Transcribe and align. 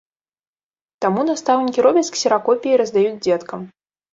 Таму 1.05 1.25
настаўнікі 1.29 1.85
робяць 1.89 2.05
ксеракопіі 2.17 2.73
і 2.79 2.83
раздаюць 2.85 3.17
дзеткам. 3.29 3.59